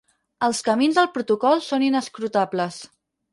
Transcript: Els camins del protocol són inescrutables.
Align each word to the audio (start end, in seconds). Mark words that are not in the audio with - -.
Els 0.45 0.61
camins 0.69 0.97
del 0.99 1.09
protocol 1.17 1.61
són 1.67 1.85
inescrutables. 1.89 2.81